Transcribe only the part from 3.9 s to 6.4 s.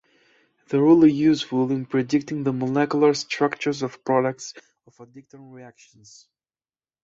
products of addition reactions.